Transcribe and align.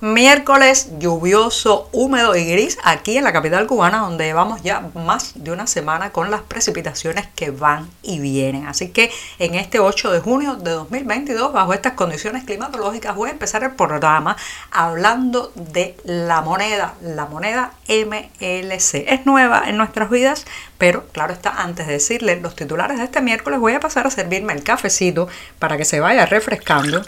Miércoles 0.00 0.90
lluvioso, 1.00 1.88
húmedo 1.90 2.36
y 2.36 2.44
gris 2.44 2.78
aquí 2.84 3.16
en 3.16 3.24
la 3.24 3.32
capital 3.32 3.66
cubana 3.66 3.98
donde 3.98 4.26
llevamos 4.26 4.62
ya 4.62 4.80
más 4.94 5.32
de 5.34 5.50
una 5.50 5.66
semana 5.66 6.10
con 6.10 6.30
las 6.30 6.42
precipitaciones 6.42 7.26
que 7.34 7.50
van 7.50 7.90
y 8.00 8.20
vienen. 8.20 8.68
Así 8.68 8.90
que 8.90 9.10
en 9.40 9.56
este 9.56 9.80
8 9.80 10.12
de 10.12 10.20
junio 10.20 10.54
de 10.54 10.70
2022, 10.70 11.52
bajo 11.52 11.74
estas 11.74 11.94
condiciones 11.94 12.44
climatológicas, 12.44 13.16
voy 13.16 13.30
a 13.30 13.32
empezar 13.32 13.64
el 13.64 13.72
programa 13.72 14.36
hablando 14.70 15.50
de 15.56 15.96
la 16.04 16.42
moneda, 16.42 16.94
la 17.02 17.26
moneda 17.26 17.72
MLC. 17.88 19.04
Es 19.08 19.26
nueva 19.26 19.64
en 19.66 19.76
nuestras 19.78 20.10
vidas, 20.10 20.46
pero 20.78 21.08
claro 21.08 21.32
está, 21.32 21.50
antes 21.60 21.88
de 21.88 21.94
decirles 21.94 22.40
los 22.40 22.54
titulares 22.54 22.98
de 22.98 23.04
este 23.04 23.20
miércoles, 23.20 23.58
voy 23.58 23.72
a 23.72 23.80
pasar 23.80 24.06
a 24.06 24.10
servirme 24.10 24.52
el 24.52 24.62
cafecito 24.62 25.26
para 25.58 25.76
que 25.76 25.84
se 25.84 25.98
vaya 25.98 26.24
refrescando. 26.24 27.02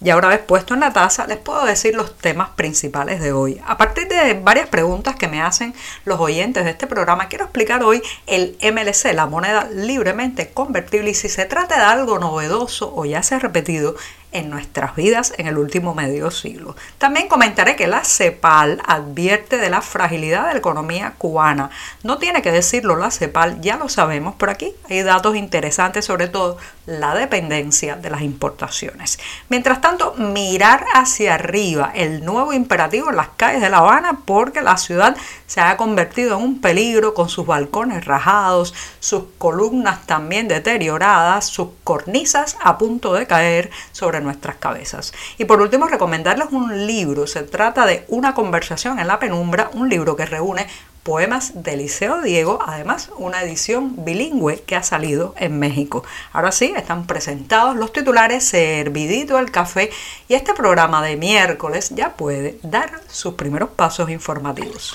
Y 0.00 0.10
ahora 0.10 0.28
vez 0.28 0.38
puesto 0.38 0.74
en 0.74 0.80
la 0.80 0.92
taza, 0.92 1.26
les 1.26 1.38
puedo 1.38 1.64
decir 1.64 1.96
los 1.96 2.16
temas 2.16 2.50
principales 2.50 3.20
de 3.20 3.32
hoy. 3.32 3.60
A 3.66 3.76
partir 3.76 4.06
de 4.06 4.34
varias 4.34 4.68
preguntas 4.68 5.16
que 5.16 5.26
me 5.26 5.42
hacen 5.42 5.74
los 6.04 6.20
oyentes 6.20 6.64
de 6.64 6.70
este 6.70 6.86
programa, 6.86 7.26
quiero 7.26 7.46
explicar 7.46 7.82
hoy 7.82 8.00
el 8.28 8.56
MLC, 8.62 9.12
la 9.12 9.26
moneda 9.26 9.68
libremente 9.74 10.50
convertible, 10.50 11.10
y 11.10 11.14
si 11.14 11.28
se 11.28 11.46
trata 11.46 11.78
de 11.78 11.82
algo 11.82 12.20
novedoso 12.20 12.92
o 12.94 13.06
ya 13.06 13.24
se 13.24 13.34
ha 13.34 13.38
repetido 13.40 13.96
en 14.32 14.50
nuestras 14.50 14.94
vidas 14.94 15.32
en 15.38 15.46
el 15.46 15.58
último 15.58 15.94
medio 15.94 16.30
siglo. 16.30 16.76
También 16.98 17.28
comentaré 17.28 17.76
que 17.76 17.86
la 17.86 18.04
CEPAL 18.04 18.82
advierte 18.86 19.56
de 19.58 19.70
la 19.70 19.80
fragilidad 19.80 20.46
de 20.46 20.52
la 20.52 20.58
economía 20.58 21.14
cubana. 21.16 21.70
No 22.02 22.18
tiene 22.18 22.42
que 22.42 22.52
decirlo 22.52 22.96
la 22.96 23.10
CEPAL, 23.10 23.60
ya 23.60 23.76
lo 23.76 23.88
sabemos, 23.88 24.34
por 24.34 24.50
aquí 24.50 24.74
hay 24.88 25.02
datos 25.02 25.36
interesantes, 25.36 26.04
sobre 26.04 26.28
todo 26.28 26.58
la 26.86 27.14
dependencia 27.14 27.96
de 27.96 28.10
las 28.10 28.22
importaciones. 28.22 29.18
Mientras 29.48 29.80
tanto, 29.80 30.14
mirar 30.14 30.84
hacia 30.94 31.34
arriba, 31.34 31.92
el 31.94 32.24
nuevo 32.24 32.52
imperativo 32.52 33.10
en 33.10 33.16
las 33.16 33.28
calles 33.36 33.60
de 33.60 33.70
La 33.70 33.78
Habana, 33.78 34.20
porque 34.24 34.62
la 34.62 34.76
ciudad 34.76 35.16
se 35.46 35.60
ha 35.60 35.76
convertido 35.76 36.36
en 36.36 36.44
un 36.44 36.60
peligro 36.60 37.14
con 37.14 37.28
sus 37.28 37.46
balcones 37.46 38.04
rajados, 38.04 38.74
sus 39.00 39.24
columnas 39.38 40.06
también 40.06 40.48
deterioradas, 40.48 41.46
sus 41.46 41.68
cornisas 41.84 42.56
a 42.62 42.78
punto 42.78 43.14
de 43.14 43.26
caer 43.26 43.70
sobre 43.92 44.17
nuestras 44.20 44.56
cabezas. 44.56 45.12
Y 45.38 45.44
por 45.44 45.60
último, 45.60 45.86
recomendarles 45.86 46.48
un 46.50 46.86
libro. 46.86 47.26
Se 47.26 47.42
trata 47.42 47.86
de 47.86 48.04
Una 48.08 48.34
conversación 48.34 48.98
en 48.98 49.06
la 49.08 49.18
penumbra, 49.18 49.70
un 49.74 49.88
libro 49.88 50.16
que 50.16 50.26
reúne 50.26 50.66
poemas 51.08 51.62
de 51.62 51.74
Liceo 51.74 52.20
Diego, 52.20 52.58
además 52.66 53.10
una 53.16 53.42
edición 53.42 54.04
bilingüe 54.04 54.60
que 54.60 54.76
ha 54.76 54.82
salido 54.82 55.34
en 55.38 55.58
México. 55.58 56.04
Ahora 56.34 56.52
sí, 56.52 56.74
están 56.76 57.06
presentados 57.06 57.76
los 57.76 57.94
titulares, 57.94 58.44
servidito 58.44 59.38
el 59.38 59.50
café 59.50 59.90
y 60.28 60.34
este 60.34 60.52
programa 60.52 61.02
de 61.02 61.16
miércoles 61.16 61.90
ya 61.94 62.14
puede 62.14 62.58
dar 62.62 63.00
sus 63.08 63.34
primeros 63.34 63.70
pasos 63.70 64.10
informativos. 64.10 64.94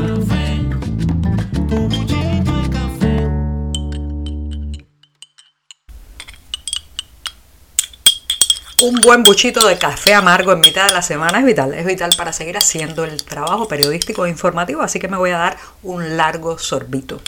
Un 8.80 8.94
buen 9.02 9.24
buchito 9.24 9.66
de 9.66 9.76
café 9.76 10.14
amargo 10.14 10.52
en 10.52 10.60
mitad 10.60 10.86
de 10.86 10.94
la 10.94 11.02
semana 11.02 11.40
es 11.40 11.44
vital, 11.44 11.74
es 11.74 11.84
vital 11.84 12.12
para 12.16 12.32
seguir 12.32 12.56
haciendo 12.56 13.02
el 13.02 13.24
trabajo 13.24 13.66
periodístico 13.66 14.24
e 14.24 14.30
informativo, 14.30 14.82
así 14.82 15.00
que 15.00 15.08
me 15.08 15.16
voy 15.16 15.30
a 15.30 15.38
dar 15.38 15.56
un 15.82 16.16
largo 16.16 16.58
sorbito. 16.58 17.20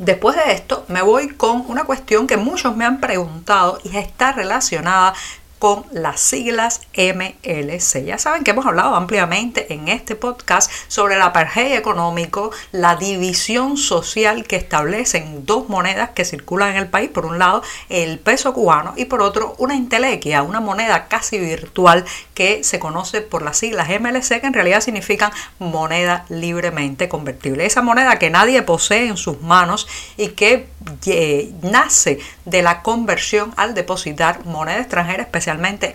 Después 0.00 0.34
de 0.34 0.52
esto 0.52 0.86
me 0.88 1.02
voy 1.02 1.28
con 1.28 1.62
una 1.68 1.84
cuestión 1.84 2.26
que 2.26 2.38
muchos 2.38 2.74
me 2.74 2.86
han 2.86 3.00
preguntado 3.00 3.78
y 3.84 3.98
está 3.98 4.32
relacionada 4.32 5.12
con 5.60 5.84
las 5.92 6.20
siglas 6.20 6.80
MLC. 6.96 8.02
Ya 8.02 8.16
saben 8.16 8.44
que 8.44 8.52
hemos 8.52 8.64
hablado 8.64 8.96
ampliamente 8.96 9.74
en 9.74 9.88
este 9.88 10.16
podcast 10.16 10.72
sobre 10.88 11.16
el 11.16 11.22
apartheid 11.22 11.74
económico, 11.74 12.50
la 12.72 12.96
división 12.96 13.76
social 13.76 14.44
que 14.44 14.56
establecen 14.56 15.44
dos 15.44 15.68
monedas 15.68 16.10
que 16.10 16.24
circulan 16.24 16.70
en 16.70 16.76
el 16.78 16.88
país. 16.88 17.10
Por 17.10 17.26
un 17.26 17.38
lado, 17.38 17.62
el 17.90 18.18
peso 18.18 18.54
cubano 18.54 18.94
y 18.96 19.04
por 19.04 19.20
otro, 19.20 19.54
una 19.58 19.74
intelequia, 19.74 20.42
una 20.42 20.60
moneda 20.60 21.08
casi 21.08 21.38
virtual 21.38 22.06
que 22.32 22.64
se 22.64 22.78
conoce 22.78 23.20
por 23.20 23.42
las 23.42 23.58
siglas 23.58 23.88
MLC, 23.90 24.40
que 24.40 24.46
en 24.46 24.54
realidad 24.54 24.80
significan 24.80 25.30
moneda 25.58 26.24
libremente 26.30 27.10
convertible. 27.10 27.66
Esa 27.66 27.82
moneda 27.82 28.18
que 28.18 28.30
nadie 28.30 28.62
posee 28.62 29.08
en 29.08 29.18
sus 29.18 29.42
manos 29.42 29.86
y 30.16 30.28
que 30.28 30.68
eh, 31.04 31.52
nace 31.60 32.18
de 32.46 32.62
la 32.62 32.80
conversión 32.80 33.52
al 33.58 33.74
depositar 33.74 34.46
moneda 34.46 34.78
extranjera, 34.78 35.24
especialmente 35.24 35.49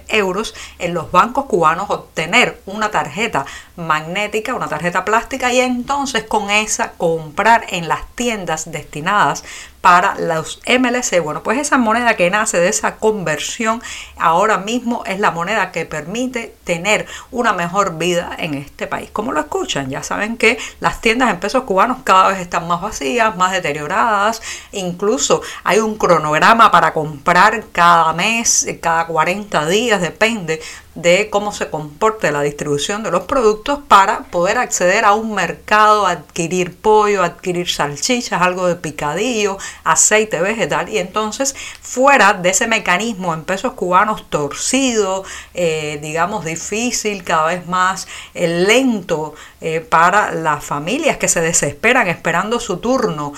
euros, 0.08 0.56
en 0.80 0.94
los 0.94 1.12
bancos 1.12 1.46
cubanos, 1.46 1.90
obtener 1.90 2.62
una 2.66 2.92
tarjeta 2.92 3.46
magnética, 3.76 4.56
una 4.56 4.68
tarjeta 4.68 5.06
plástica 5.06 5.54
y 5.54 5.60
entonces 5.60 6.24
con 6.24 6.50
esa 6.50 6.92
comprar 6.94 7.66
en 7.70 7.88
las 7.88 8.06
tiendas 8.16 8.72
destinadas 8.72 9.44
para 9.86 10.16
los 10.16 10.62
MLC. 10.68 11.22
Bueno, 11.22 11.44
pues 11.44 11.60
esa 11.60 11.78
moneda 11.78 12.16
que 12.16 12.32
nace 12.32 12.60
de 12.60 12.70
esa 12.70 12.96
conversión 12.96 13.84
ahora 14.18 14.58
mismo 14.58 15.04
es 15.06 15.20
la 15.20 15.30
moneda 15.30 15.72
que 15.72 15.86
permite 15.86 16.56
tener 16.64 17.06
una 17.30 17.54
mejor 17.54 18.00
vida 18.00 18.32
en 18.36 18.56
este 18.56 18.88
país. 18.88 19.12
¿Cómo 19.14 19.32
lo 19.32 19.42
escuchan? 19.42 19.92
Ya 19.92 20.02
saben 20.02 20.38
que 20.38 20.58
las 20.80 21.02
tiendas 21.02 21.30
en 21.30 21.40
pesos 21.40 21.66
cubanos 21.66 22.00
cada 22.04 22.30
vez 22.30 22.40
están 22.40 22.68
más 22.68 22.82
vacías, 22.82 23.38
más 23.38 23.52
deterioradas. 23.52 24.42
Incluso 24.72 25.44
hay 25.64 25.78
un 25.78 26.00
cronograma 26.00 26.72
para 26.72 26.92
comprar 26.92 27.66
cada 27.72 28.12
mes, 28.14 28.68
cada 28.82 29.06
40 29.06 29.68
días, 29.68 30.02
depende 30.02 30.64
de 30.96 31.30
cómo 31.30 31.52
se 31.52 31.70
comporte 31.70 32.32
la 32.32 32.42
distribución 32.42 33.04
de 33.04 33.12
los 33.12 33.24
productos 33.24 33.80
para 33.88 34.24
poder 34.24 34.58
acceder 34.58 35.04
a 35.04 35.14
un 35.14 35.36
mercado, 35.36 36.08
adquirir 36.08 36.76
pollo, 36.76 37.22
adquirir 37.22 37.70
salchichas, 37.70 38.42
algo 38.42 38.68
de 38.68 38.76
picadillo, 38.76 39.58
aceite 39.84 40.40
vegetal. 40.42 40.90
Y 40.90 40.98
entonces 40.98 41.56
fuera 41.82 42.34
de 42.34 42.50
ese 42.50 42.68
mecanismo 42.68 43.34
en 43.34 43.44
pesos 43.44 43.74
cubanos 43.74 44.30
torcido, 44.30 45.24
eh, 45.54 46.00
digamos 46.02 46.46
difícil, 46.46 47.24
cada 47.24 47.48
vez 47.48 47.68
más 47.68 48.08
eh, 48.34 48.48
lento 48.48 49.36
eh, 49.66 49.82
para 49.82 50.32
las 50.32 50.64
familias 50.64 51.18
que 51.18 51.28
se 51.28 51.42
desesperan 51.42 52.08
esperando 52.08 52.60
su 52.60 52.78
turno 52.78 53.34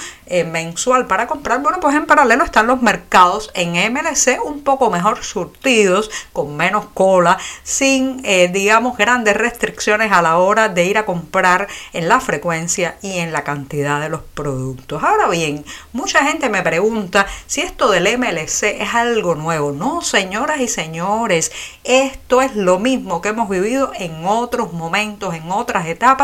mensual 0.51 1.07
para 1.07 1.25
comprar, 1.25 1.61
bueno 1.61 1.79
pues 1.79 1.95
en 1.95 2.05
paralelo 2.05 2.43
están 2.43 2.67
los 2.67 2.81
mercados 2.81 3.49
en 3.53 3.75
MLC 3.93 4.43
un 4.43 4.61
poco 4.61 4.89
mejor 4.89 5.23
surtidos, 5.23 6.11
con 6.33 6.57
menos 6.57 6.85
cola, 6.93 7.37
sin, 7.63 8.21
eh, 8.25 8.49
digamos, 8.51 8.97
grandes 8.97 9.37
restricciones 9.37 10.11
a 10.11 10.21
la 10.21 10.37
hora 10.37 10.69
de 10.69 10.85
ir 10.85 10.97
a 10.97 11.05
comprar 11.05 11.67
en 11.93 12.09
la 12.09 12.19
frecuencia 12.19 12.97
y 13.01 13.19
en 13.19 13.31
la 13.31 13.43
cantidad 13.43 14.01
de 14.01 14.09
los 14.09 14.21
productos. 14.21 15.03
Ahora 15.03 15.27
bien, 15.29 15.63
mucha 15.93 16.25
gente 16.25 16.49
me 16.49 16.61
pregunta 16.61 17.27
si 17.45 17.61
esto 17.61 17.89
del 17.89 18.17
MLC 18.17 18.81
es 18.81 18.93
algo 18.93 19.35
nuevo. 19.35 19.71
No, 19.71 20.01
señoras 20.01 20.59
y 20.59 20.67
señores, 20.67 21.51
esto 21.83 22.41
es 22.41 22.55
lo 22.55 22.79
mismo 22.79 23.21
que 23.21 23.29
hemos 23.29 23.49
vivido 23.49 23.91
en 23.95 24.25
otros 24.25 24.73
momentos, 24.73 25.33
en 25.33 25.51
otras 25.51 25.87
etapas 25.87 26.16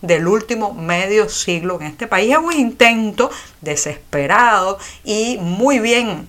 del 0.00 0.26
último 0.26 0.74
medio 0.74 1.28
siglo 1.28 1.80
en 1.80 1.86
este 1.88 2.06
país. 2.06 2.32
Es 2.32 2.38
un 2.38 2.52
intento 2.52 3.30
desesperado 3.60 4.78
y 5.04 5.38
muy 5.38 5.78
bien 5.78 6.28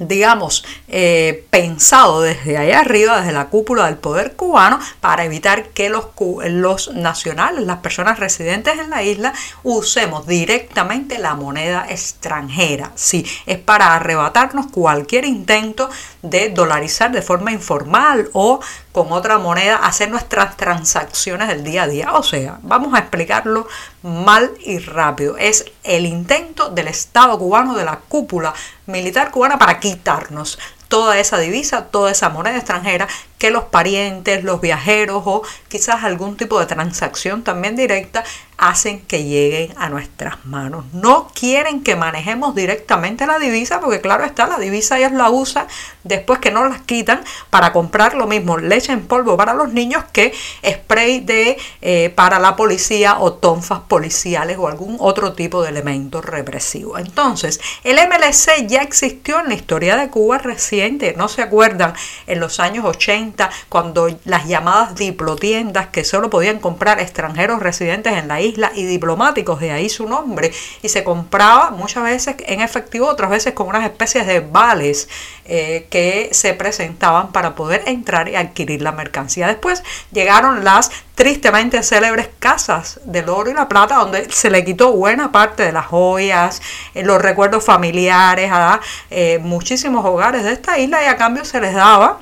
digamos, 0.00 0.64
eh, 0.88 1.46
pensado 1.50 2.22
desde 2.22 2.56
allá 2.56 2.80
arriba, 2.80 3.20
desde 3.20 3.32
la 3.32 3.48
cúpula 3.48 3.86
del 3.86 3.96
poder 3.96 4.34
cubano, 4.34 4.80
para 5.00 5.24
evitar 5.24 5.68
que 5.68 5.90
los, 5.90 6.06
los 6.46 6.94
nacionales, 6.94 7.66
las 7.66 7.78
personas 7.78 8.18
residentes 8.18 8.78
en 8.78 8.90
la 8.90 9.02
isla, 9.02 9.34
usemos 9.62 10.26
directamente 10.26 11.18
la 11.18 11.34
moneda 11.34 11.86
extranjera. 11.88 12.92
Sí, 12.94 13.26
es 13.46 13.58
para 13.58 13.94
arrebatarnos 13.94 14.68
cualquier 14.68 15.26
intento 15.26 15.90
de 16.22 16.50
dolarizar 16.50 17.10
de 17.12 17.22
forma 17.22 17.52
informal 17.52 18.28
o 18.32 18.60
con 18.92 19.12
otra 19.12 19.38
moneda 19.38 19.76
hacer 19.76 20.10
nuestras 20.10 20.56
transacciones 20.56 21.48
del 21.48 21.64
día 21.64 21.84
a 21.84 21.88
día. 21.88 22.12
O 22.14 22.22
sea, 22.22 22.58
vamos 22.62 22.94
a 22.94 22.98
explicarlo 22.98 23.66
mal 24.02 24.50
y 24.60 24.78
rápido. 24.78 25.36
Es 25.38 25.64
el 25.82 26.06
intento 26.06 26.70
del 26.70 26.88
Estado 26.88 27.38
cubano, 27.38 27.74
de 27.74 27.84
la 27.84 28.00
cúpula 28.08 28.52
militar 28.86 29.30
cubana 29.30 29.58
para 29.58 29.80
quitarnos 29.80 30.58
toda 30.90 31.20
esa 31.20 31.38
divisa, 31.38 31.86
toda 31.86 32.10
esa 32.10 32.30
moneda 32.30 32.56
extranjera 32.56 33.06
que 33.38 33.52
los 33.52 33.64
parientes, 33.64 34.42
los 34.42 34.60
viajeros 34.60 35.22
o 35.24 35.42
quizás 35.68 36.02
algún 36.02 36.36
tipo 36.36 36.58
de 36.58 36.66
transacción 36.66 37.44
también 37.44 37.76
directa 37.76 38.24
hacen 38.60 39.00
que 39.00 39.24
lleguen 39.24 39.72
a 39.78 39.88
nuestras 39.88 40.44
manos. 40.44 40.84
No 40.92 41.28
quieren 41.34 41.82
que 41.82 41.96
manejemos 41.96 42.54
directamente 42.54 43.26
la 43.26 43.38
divisa 43.38 43.80
porque 43.80 44.02
claro 44.02 44.24
está, 44.24 44.46
la 44.46 44.58
divisa 44.58 44.98
ellos 44.98 45.12
la 45.12 45.30
usan 45.30 45.66
después 46.04 46.40
que 46.40 46.50
no 46.50 46.68
las 46.68 46.82
quitan 46.82 47.24
para 47.48 47.72
comprar 47.72 48.14
lo 48.14 48.26
mismo 48.26 48.58
leche 48.58 48.92
en 48.92 49.06
polvo 49.06 49.38
para 49.38 49.54
los 49.54 49.72
niños 49.72 50.04
que 50.12 50.34
spray 50.62 51.20
de 51.20 51.56
eh, 51.80 52.12
para 52.14 52.38
la 52.38 52.54
policía 52.54 53.18
o 53.18 53.32
tonfas 53.32 53.80
policiales 53.88 54.58
o 54.58 54.68
algún 54.68 54.96
otro 55.00 55.32
tipo 55.32 55.62
de 55.62 55.70
elemento 55.70 56.20
represivo. 56.20 56.98
Entonces, 56.98 57.60
el 57.82 57.96
MLC 57.96 58.66
ya 58.66 58.82
existió 58.82 59.40
en 59.40 59.48
la 59.48 59.54
historia 59.54 59.96
de 59.96 60.10
Cuba 60.10 60.36
reciente, 60.36 61.14
no 61.16 61.28
se 61.28 61.40
acuerdan, 61.40 61.94
en 62.26 62.40
los 62.40 62.60
años 62.60 62.84
80 62.84 63.48
cuando 63.70 64.14
las 64.26 64.46
llamadas 64.46 64.96
diplotiendas 64.96 65.86
que 65.86 66.04
solo 66.04 66.28
podían 66.28 66.58
comprar 66.58 67.00
extranjeros 67.00 67.60
residentes 67.60 68.12
en 68.12 68.28
la 68.28 68.42
isla 68.42 68.49
y 68.74 68.84
diplomáticos, 68.84 69.60
de 69.60 69.72
ahí 69.72 69.88
su 69.88 70.08
nombre, 70.08 70.52
y 70.82 70.88
se 70.88 71.04
compraba 71.04 71.70
muchas 71.70 72.04
veces 72.04 72.36
en 72.46 72.60
efectivo, 72.60 73.06
otras 73.06 73.30
veces 73.30 73.54
con 73.54 73.68
unas 73.68 73.84
especies 73.84 74.26
de 74.26 74.40
vales 74.40 75.08
eh, 75.44 75.86
que 75.90 76.30
se 76.32 76.54
presentaban 76.54 77.32
para 77.32 77.54
poder 77.54 77.82
entrar 77.86 78.28
y 78.28 78.36
adquirir 78.36 78.82
la 78.82 78.92
mercancía. 78.92 79.46
Después 79.46 79.82
llegaron 80.12 80.64
las 80.64 80.90
tristemente 81.14 81.82
célebres 81.82 82.28
casas 82.38 83.00
del 83.04 83.28
oro 83.28 83.50
y 83.50 83.54
la 83.54 83.68
plata, 83.68 83.96
donde 83.96 84.30
se 84.30 84.50
le 84.50 84.64
quitó 84.64 84.92
buena 84.92 85.32
parte 85.32 85.64
de 85.64 85.72
las 85.72 85.86
joyas, 85.86 86.62
eh, 86.94 87.02
los 87.02 87.20
recuerdos 87.20 87.64
familiares 87.64 88.50
a 88.52 88.80
eh, 89.10 89.38
muchísimos 89.42 90.04
hogares 90.04 90.44
de 90.44 90.52
esta 90.52 90.78
isla 90.78 91.02
y 91.02 91.06
a 91.06 91.16
cambio 91.16 91.44
se 91.44 91.60
les 91.60 91.74
daba 91.74 92.20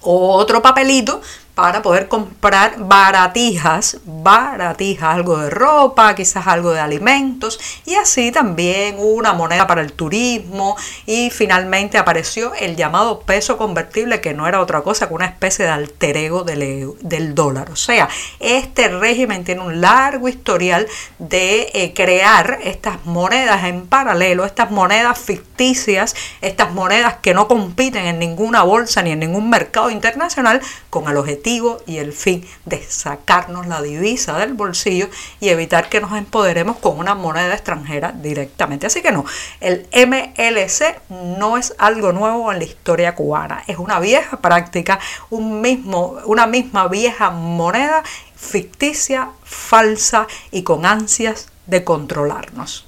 otro 0.00 0.62
papelito 0.62 1.20
para 1.58 1.82
poder 1.82 2.06
comprar 2.06 2.76
baratijas, 2.78 3.98
baratijas, 4.04 5.16
algo 5.16 5.38
de 5.38 5.50
ropa, 5.50 6.14
quizás 6.14 6.46
algo 6.46 6.70
de 6.70 6.78
alimentos 6.78 7.58
y 7.84 7.96
así 7.96 8.30
también 8.30 8.94
una 8.96 9.32
moneda 9.32 9.66
para 9.66 9.80
el 9.80 9.92
turismo 9.92 10.76
y 11.04 11.30
finalmente 11.30 11.98
apareció 11.98 12.54
el 12.54 12.76
llamado 12.76 13.22
peso 13.22 13.56
convertible 13.56 14.20
que 14.20 14.34
no 14.34 14.46
era 14.46 14.60
otra 14.60 14.82
cosa 14.82 15.08
que 15.08 15.14
una 15.14 15.26
especie 15.26 15.64
de 15.64 15.72
alter 15.72 16.16
ego 16.16 16.44
del, 16.44 16.92
del 17.00 17.34
dólar. 17.34 17.72
O 17.72 17.76
sea, 17.76 18.08
este 18.38 18.86
régimen 18.86 19.42
tiene 19.42 19.62
un 19.62 19.80
largo 19.80 20.28
historial 20.28 20.86
de 21.18 21.70
eh, 21.74 21.92
crear 21.92 22.60
estas 22.62 23.04
monedas 23.04 23.64
en 23.64 23.88
paralelo, 23.88 24.44
estas 24.44 24.70
monedas 24.70 25.18
ficticias, 25.18 26.14
estas 26.40 26.70
monedas 26.70 27.16
que 27.20 27.34
no 27.34 27.48
compiten 27.48 28.06
en 28.06 28.20
ninguna 28.20 28.62
bolsa 28.62 29.02
ni 29.02 29.10
en 29.10 29.18
ningún 29.18 29.50
mercado 29.50 29.90
internacional 29.90 30.60
con 30.88 31.08
el 31.08 31.16
objetivo 31.16 31.47
y 31.86 31.96
el 31.96 32.12
fin 32.12 32.46
de 32.66 32.82
sacarnos 32.82 33.66
la 33.66 33.80
divisa 33.80 34.36
del 34.38 34.52
bolsillo 34.52 35.08
y 35.40 35.48
evitar 35.48 35.88
que 35.88 36.00
nos 36.00 36.12
empoderemos 36.12 36.76
con 36.76 36.98
una 36.98 37.14
moneda 37.14 37.54
extranjera 37.54 38.12
directamente. 38.12 38.86
Así 38.86 39.00
que 39.00 39.12
no, 39.12 39.24
el 39.60 39.86
MLC 39.94 41.00
no 41.38 41.56
es 41.56 41.74
algo 41.78 42.12
nuevo 42.12 42.52
en 42.52 42.58
la 42.58 42.64
historia 42.64 43.14
cubana, 43.14 43.64
es 43.66 43.78
una 43.78 43.98
vieja 43.98 44.40
práctica, 44.40 44.98
un 45.30 45.62
mismo, 45.62 46.18
una 46.26 46.46
misma 46.46 46.86
vieja 46.88 47.30
moneda 47.30 48.02
ficticia, 48.36 49.30
falsa 49.42 50.26
y 50.50 50.64
con 50.64 50.84
ansias 50.84 51.48
de 51.66 51.82
controlarnos. 51.82 52.87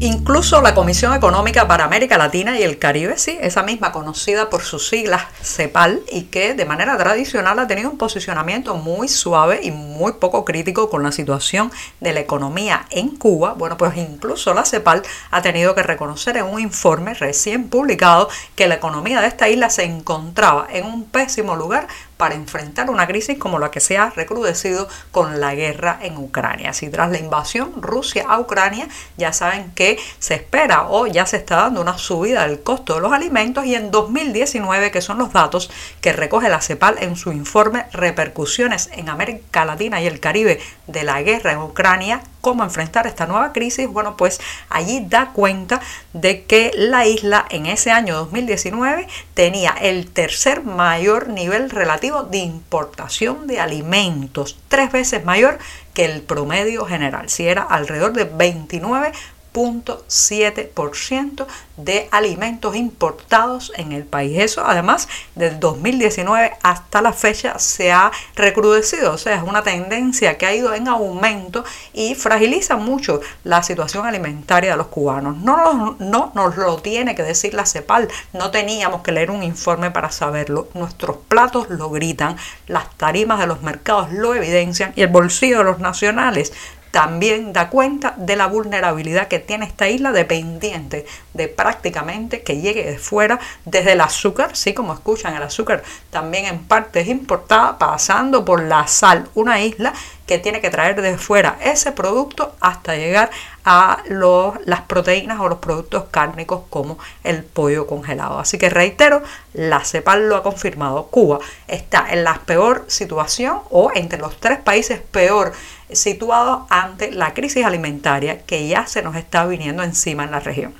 Incluso 0.00 0.62
la 0.62 0.76
Comisión 0.76 1.12
Económica 1.12 1.66
para 1.66 1.82
América 1.82 2.16
Latina 2.16 2.56
y 2.56 2.62
el 2.62 2.78
Caribe, 2.78 3.18
sí, 3.18 3.36
esa 3.40 3.64
misma 3.64 3.90
conocida 3.90 4.48
por 4.48 4.62
sus 4.62 4.88
siglas 4.88 5.22
CEPAL 5.42 6.02
y 6.12 6.24
que 6.24 6.54
de 6.54 6.64
manera 6.64 6.96
tradicional 6.96 7.58
ha 7.58 7.66
tenido 7.66 7.90
un 7.90 7.98
posicionamiento 7.98 8.76
muy 8.76 9.08
suave 9.08 9.58
y 9.60 9.72
muy 9.72 10.12
poco 10.12 10.44
crítico 10.44 10.88
con 10.88 11.02
la 11.02 11.10
situación 11.10 11.72
de 11.98 12.12
la 12.12 12.20
economía 12.20 12.86
en 12.90 13.08
Cuba. 13.16 13.54
Bueno, 13.54 13.76
pues 13.76 13.96
incluso 13.96 14.54
la 14.54 14.64
CEPAL 14.64 15.02
ha 15.32 15.42
tenido 15.42 15.74
que 15.74 15.82
reconocer 15.82 16.36
en 16.36 16.44
un 16.44 16.60
informe 16.60 17.14
recién 17.14 17.68
publicado 17.68 18.28
que 18.54 18.68
la 18.68 18.76
economía 18.76 19.20
de 19.20 19.26
esta 19.26 19.48
isla 19.48 19.68
se 19.68 19.82
encontraba 19.82 20.68
en 20.70 20.86
un 20.86 21.06
pésimo 21.06 21.56
lugar 21.56 21.88
para 22.18 22.34
enfrentar 22.34 22.90
una 22.90 23.06
crisis 23.06 23.38
como 23.38 23.58
la 23.58 23.70
que 23.70 23.80
se 23.80 23.96
ha 23.96 24.10
recrudecido 24.10 24.88
con 25.10 25.40
la 25.40 25.54
guerra 25.54 25.98
en 26.02 26.18
Ucrania. 26.18 26.74
Si 26.74 26.90
tras 26.90 27.10
la 27.10 27.18
invasión 27.18 27.80
Rusia 27.80 28.26
a 28.28 28.38
Ucrania 28.38 28.88
ya 29.16 29.32
saben 29.32 29.70
que 29.74 29.98
se 30.18 30.34
espera 30.34 30.88
o 30.88 31.06
ya 31.06 31.24
se 31.24 31.38
está 31.38 31.56
dando 31.56 31.80
una 31.80 31.96
subida 31.96 32.46
del 32.46 32.62
costo 32.62 32.96
de 32.96 33.00
los 33.00 33.12
alimentos 33.12 33.64
y 33.64 33.74
en 33.74 33.90
2019, 33.90 34.90
que 34.90 35.00
son 35.00 35.18
los 35.18 35.32
datos 35.32 35.70
que 36.00 36.12
recoge 36.12 36.48
la 36.48 36.60
CEPAL 36.60 36.96
en 37.00 37.16
su 37.16 37.32
informe 37.32 37.86
Repercusiones 37.92 38.90
en 38.92 39.08
América 39.08 39.64
Latina 39.64 40.02
y 40.02 40.06
el 40.06 40.20
Caribe 40.20 40.60
de 40.86 41.04
la 41.04 41.22
guerra 41.22 41.52
en 41.52 41.58
Ucrania, 41.58 42.20
cómo 42.48 42.64
enfrentar 42.64 43.06
esta 43.06 43.26
nueva 43.26 43.52
crisis, 43.52 43.86
bueno, 43.86 44.16
pues 44.16 44.40
allí 44.70 45.04
da 45.06 45.32
cuenta 45.34 45.82
de 46.14 46.44
que 46.44 46.72
la 46.74 47.04
isla 47.04 47.44
en 47.50 47.66
ese 47.66 47.90
año 47.90 48.16
2019 48.16 49.06
tenía 49.34 49.74
el 49.78 50.10
tercer 50.10 50.62
mayor 50.62 51.28
nivel 51.28 51.68
relativo 51.68 52.22
de 52.22 52.38
importación 52.38 53.46
de 53.46 53.60
alimentos, 53.60 54.58
tres 54.68 54.90
veces 54.90 55.26
mayor 55.26 55.58
que 55.92 56.06
el 56.06 56.22
promedio 56.22 56.86
general, 56.86 57.28
si 57.28 57.46
era 57.46 57.64
alrededor 57.64 58.14
de 58.14 58.24
29 58.24 59.12
0.7% 59.52 61.46
de 61.76 62.08
alimentos 62.10 62.74
importados 62.76 63.72
en 63.76 63.92
el 63.92 64.04
país. 64.04 64.38
Eso 64.38 64.64
además 64.66 65.08
del 65.34 65.60
2019 65.60 66.52
hasta 66.62 67.00
la 67.02 67.12
fecha 67.12 67.58
se 67.58 67.92
ha 67.92 68.10
recrudecido, 68.34 69.12
o 69.14 69.18
sea, 69.18 69.36
es 69.36 69.42
una 69.42 69.62
tendencia 69.62 70.36
que 70.36 70.46
ha 70.46 70.54
ido 70.54 70.74
en 70.74 70.88
aumento 70.88 71.64
y 71.92 72.14
fragiliza 72.14 72.76
mucho 72.76 73.20
la 73.44 73.62
situación 73.62 74.06
alimentaria 74.06 74.72
de 74.72 74.76
los 74.76 74.88
cubanos. 74.88 75.36
No, 75.36 75.96
no 75.98 76.32
nos 76.34 76.56
lo 76.56 76.78
tiene 76.78 77.14
que 77.14 77.22
decir 77.22 77.54
la 77.54 77.66
CEPAL, 77.66 78.08
no 78.32 78.50
teníamos 78.50 79.02
que 79.02 79.12
leer 79.12 79.30
un 79.30 79.42
informe 79.42 79.90
para 79.90 80.10
saberlo. 80.10 80.68
Nuestros 80.74 81.16
platos 81.28 81.70
lo 81.70 81.90
gritan, 81.90 82.36
las 82.66 82.90
tarimas 82.96 83.38
de 83.38 83.46
los 83.46 83.62
mercados 83.62 84.12
lo 84.12 84.34
evidencian 84.34 84.92
y 84.96 85.02
el 85.02 85.08
bolsillo 85.08 85.58
de 85.58 85.64
los 85.64 85.78
nacionales 85.78 86.52
también 86.90 87.52
da 87.52 87.68
cuenta 87.68 88.14
de 88.16 88.36
la 88.36 88.46
vulnerabilidad 88.46 89.28
que 89.28 89.38
tiene 89.38 89.66
esta 89.66 89.88
isla 89.88 90.12
dependiente 90.12 91.06
de 91.34 91.48
prácticamente 91.48 92.42
que 92.42 92.60
llegue 92.60 92.84
de 92.84 92.98
fuera 92.98 93.38
desde 93.64 93.92
el 93.92 94.00
azúcar, 94.00 94.56
sí 94.56 94.74
como 94.74 94.94
escuchan 94.94 95.34
el 95.34 95.42
azúcar 95.42 95.82
también 96.10 96.46
en 96.46 96.64
parte 96.64 97.00
es 97.00 97.08
importada 97.08 97.78
pasando 97.78 98.44
por 98.44 98.62
la 98.62 98.86
sal, 98.86 99.28
una 99.34 99.60
isla 99.60 99.92
que 100.26 100.38
tiene 100.38 100.60
que 100.60 100.70
traer 100.70 101.00
de 101.00 101.16
fuera 101.16 101.58
ese 101.62 101.92
producto 101.92 102.54
hasta 102.60 102.96
llegar 102.96 103.30
a 103.70 104.02
los, 104.08 104.54
las 104.64 104.80
proteínas 104.80 105.38
o 105.40 105.48
los 105.48 105.58
productos 105.58 106.04
cárnicos 106.10 106.62
como 106.70 106.98
el 107.22 107.44
pollo 107.44 107.86
congelado. 107.86 108.38
Así 108.38 108.56
que 108.56 108.70
reitero, 108.70 109.22
la 109.52 109.84
CEPAL 109.84 110.26
lo 110.26 110.36
ha 110.36 110.42
confirmado. 110.42 111.08
Cuba 111.08 111.38
está 111.66 112.06
en 112.10 112.24
la 112.24 112.40
peor 112.46 112.86
situación 112.86 113.58
o 113.68 113.90
entre 113.94 114.18
los 114.18 114.40
tres 114.40 114.58
países 114.58 115.00
peor 115.00 115.52
situados 115.92 116.62
ante 116.70 117.12
la 117.12 117.34
crisis 117.34 117.66
alimentaria 117.66 118.40
que 118.40 118.66
ya 118.66 118.86
se 118.86 119.02
nos 119.02 119.16
está 119.16 119.44
viniendo 119.44 119.82
encima 119.82 120.24
en 120.24 120.30
la 120.30 120.40
región. 120.40 120.72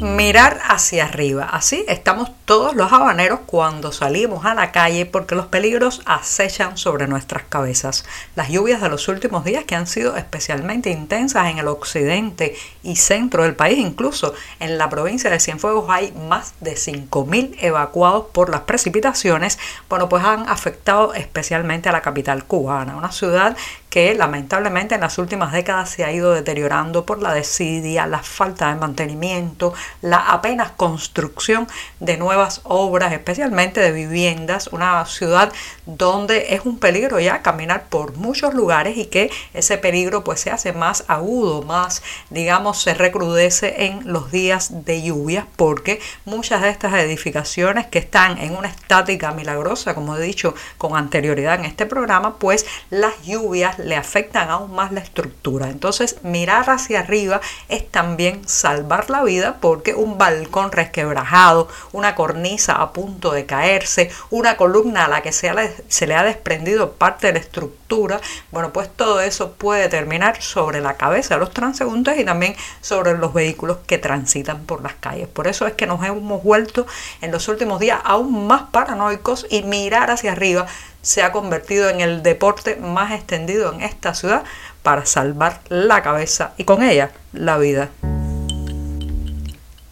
Mirar 0.00 0.60
hacia 0.68 1.06
arriba. 1.06 1.48
Así 1.50 1.84
estamos 1.88 2.30
todos 2.44 2.74
los 2.74 2.92
habaneros 2.92 3.40
cuando 3.46 3.92
salimos 3.92 4.44
a 4.44 4.54
la 4.54 4.70
calle 4.70 5.06
porque 5.06 5.34
los 5.34 5.46
peligros 5.46 6.02
acechan 6.04 6.76
sobre 6.76 7.08
nuestras 7.08 7.44
cabezas. 7.44 8.04
Las 8.34 8.50
lluvias 8.50 8.80
de 8.80 8.88
los 8.88 9.08
últimos 9.08 9.44
días 9.44 9.64
que 9.64 9.74
han 9.74 9.86
sido 9.86 10.16
especialmente 10.16 10.90
intensas 10.90 11.50
en 11.50 11.58
el 11.58 11.68
occidente 11.68 12.54
y 12.82 12.96
centro 12.96 13.42
del 13.42 13.54
país, 13.54 13.78
incluso 13.78 14.34
en 14.60 14.78
la 14.78 14.90
provincia 14.90 15.30
de 15.30 15.40
Cienfuegos 15.40 15.86
hay 15.88 16.12
más 16.12 16.54
de 16.60 16.74
5.000 16.74 17.56
evacuados 17.60 18.26
por 18.32 18.50
las 18.50 18.62
precipitaciones, 18.62 19.58
bueno, 19.88 20.08
pues 20.08 20.24
han 20.24 20.48
afectado 20.48 21.14
especialmente 21.14 21.88
a 21.88 21.92
la 21.92 22.02
capital 22.02 22.44
cubana, 22.44 22.96
una 22.96 23.12
ciudad 23.12 23.56
que 23.96 24.14
lamentablemente 24.14 24.94
en 24.94 25.00
las 25.00 25.16
últimas 25.16 25.52
décadas 25.52 25.88
se 25.88 26.04
ha 26.04 26.12
ido 26.12 26.34
deteriorando 26.34 27.06
por 27.06 27.22
la 27.22 27.32
desidia, 27.32 28.06
la 28.06 28.22
falta 28.22 28.68
de 28.68 28.78
mantenimiento, 28.78 29.72
la 30.02 30.18
apenas 30.18 30.72
construcción 30.72 31.66
de 31.98 32.18
nuevas 32.18 32.60
obras, 32.64 33.14
especialmente 33.14 33.80
de 33.80 33.92
viviendas, 33.92 34.66
una 34.66 35.06
ciudad 35.06 35.50
donde 35.86 36.54
es 36.54 36.66
un 36.66 36.78
peligro 36.78 37.20
ya 37.20 37.40
caminar 37.40 37.86
por 37.88 38.18
muchos 38.18 38.52
lugares 38.52 38.98
y 38.98 39.06
que 39.06 39.30
ese 39.54 39.78
peligro 39.78 40.22
pues 40.24 40.40
se 40.40 40.50
hace 40.50 40.74
más 40.74 41.04
agudo, 41.08 41.62
más 41.62 42.02
digamos 42.28 42.82
se 42.82 42.92
recrudece 42.92 43.86
en 43.86 44.12
los 44.12 44.30
días 44.30 44.84
de 44.84 45.00
lluvias 45.00 45.46
porque 45.56 46.00
muchas 46.26 46.60
de 46.60 46.68
estas 46.68 46.92
edificaciones 46.92 47.86
que 47.86 48.00
están 48.00 48.36
en 48.36 48.56
una 48.56 48.68
estática 48.68 49.32
milagrosa, 49.32 49.94
como 49.94 50.18
he 50.18 50.20
dicho 50.20 50.54
con 50.76 50.98
anterioridad 50.98 51.54
en 51.54 51.64
este 51.64 51.86
programa, 51.86 52.38
pues 52.38 52.66
las 52.90 53.22
lluvias 53.22 53.85
le 53.86 53.96
afectan 53.96 54.50
aún 54.50 54.74
más 54.74 54.92
la 54.92 55.00
estructura. 55.00 55.68
Entonces 55.70 56.18
mirar 56.22 56.68
hacia 56.68 57.00
arriba 57.00 57.40
es 57.68 57.88
también 57.90 58.46
salvar 58.46 59.10
la 59.10 59.22
vida 59.22 59.58
porque 59.60 59.94
un 59.94 60.18
balcón 60.18 60.72
resquebrajado, 60.72 61.68
una 61.92 62.14
cornisa 62.14 62.74
a 62.74 62.92
punto 62.92 63.32
de 63.32 63.46
caerse, 63.46 64.10
una 64.30 64.56
columna 64.56 65.04
a 65.04 65.08
la 65.08 65.22
que 65.22 65.32
se, 65.32 65.52
se 65.88 66.06
le 66.06 66.14
ha 66.14 66.24
desprendido 66.24 66.92
parte 66.92 67.28
de 67.28 67.34
la 67.34 67.38
estructura, 67.38 68.20
bueno, 68.50 68.72
pues 68.72 68.88
todo 68.94 69.20
eso 69.20 69.52
puede 69.52 69.88
terminar 69.88 70.42
sobre 70.42 70.80
la 70.80 70.96
cabeza 70.96 71.34
de 71.34 71.40
los 71.40 71.52
transeúntes 71.52 72.18
y 72.18 72.24
también 72.24 72.56
sobre 72.80 73.16
los 73.16 73.32
vehículos 73.32 73.78
que 73.86 73.98
transitan 73.98 74.64
por 74.64 74.82
las 74.82 74.94
calles. 74.94 75.28
Por 75.28 75.46
eso 75.46 75.66
es 75.66 75.74
que 75.74 75.86
nos 75.86 76.04
hemos 76.04 76.42
vuelto 76.42 76.86
en 77.20 77.30
los 77.30 77.46
últimos 77.48 77.78
días 77.78 78.00
aún 78.04 78.46
más 78.46 78.62
paranoicos 78.72 79.46
y 79.48 79.62
mirar 79.62 80.10
hacia 80.10 80.32
arriba 80.32 80.66
se 81.06 81.22
ha 81.22 81.30
convertido 81.30 81.88
en 81.88 82.00
el 82.00 82.24
deporte 82.24 82.74
más 82.74 83.12
extendido 83.12 83.72
en 83.72 83.80
esta 83.80 84.12
ciudad 84.12 84.42
para 84.82 85.06
salvar 85.06 85.60
la 85.68 86.02
cabeza 86.02 86.52
y 86.56 86.64
con 86.64 86.82
ella 86.82 87.12
la 87.32 87.58
vida. 87.58 87.90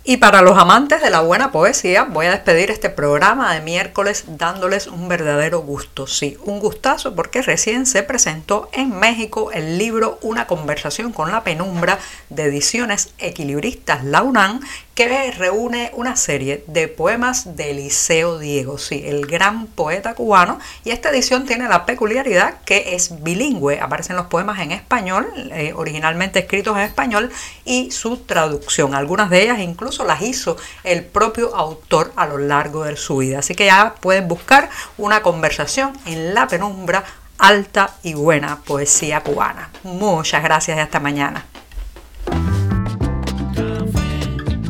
Y 0.06 0.16
para 0.18 0.42
los 0.42 0.58
amantes 0.58 1.00
de 1.00 1.08
la 1.08 1.20
buena 1.20 1.52
poesía, 1.52 2.02
voy 2.02 2.26
a 2.26 2.32
despedir 2.32 2.70
este 2.70 2.90
programa 2.90 3.54
de 3.54 3.60
miércoles 3.60 4.24
dándoles 4.26 4.88
un 4.88 5.08
verdadero 5.08 5.60
gusto. 5.60 6.08
Sí, 6.08 6.36
un 6.42 6.58
gustazo 6.58 7.14
porque 7.14 7.40
recién 7.42 7.86
se 7.86 8.02
presentó 8.02 8.68
en 8.72 8.98
México 8.98 9.50
el 9.52 9.78
libro 9.78 10.18
Una 10.20 10.46
conversación 10.46 11.12
con 11.12 11.30
la 11.30 11.44
penumbra 11.44 11.98
de 12.28 12.42
ediciones 12.42 13.14
equilibristas 13.18 14.04
La 14.04 14.22
UNAM 14.22 14.60
que 14.94 15.32
reúne 15.32 15.90
una 15.94 16.14
serie 16.16 16.64
de 16.68 16.86
poemas 16.86 17.56
de 17.56 17.72
Eliseo 17.72 18.38
Diego, 18.38 18.78
sí, 18.78 19.02
el 19.04 19.26
gran 19.26 19.66
poeta 19.66 20.14
cubano, 20.14 20.60
y 20.84 20.90
esta 20.90 21.10
edición 21.10 21.46
tiene 21.46 21.68
la 21.68 21.84
peculiaridad 21.84 22.60
que 22.64 22.94
es 22.94 23.22
bilingüe, 23.22 23.80
aparecen 23.80 24.16
los 24.16 24.26
poemas 24.26 24.60
en 24.60 24.70
español, 24.70 25.26
eh, 25.52 25.72
originalmente 25.74 26.38
escritos 26.38 26.76
en 26.76 26.84
español, 26.84 27.30
y 27.64 27.90
su 27.90 28.18
traducción. 28.18 28.94
Algunas 28.94 29.30
de 29.30 29.42
ellas 29.42 29.58
incluso 29.58 30.04
las 30.04 30.22
hizo 30.22 30.56
el 30.84 31.04
propio 31.04 31.54
autor 31.56 32.12
a 32.14 32.26
lo 32.26 32.38
largo 32.38 32.84
de 32.84 32.96
su 32.96 33.16
vida, 33.16 33.40
así 33.40 33.54
que 33.54 33.66
ya 33.66 33.96
pueden 34.00 34.28
buscar 34.28 34.70
una 34.96 35.22
conversación 35.22 35.92
en 36.06 36.34
la 36.34 36.46
penumbra 36.46 37.04
alta 37.38 37.94
y 38.04 38.14
buena 38.14 38.60
poesía 38.60 39.22
cubana. 39.22 39.70
Muchas 39.82 40.42
gracias 40.44 40.76
y 40.76 40.80
hasta 40.80 41.00
mañana. 41.00 41.44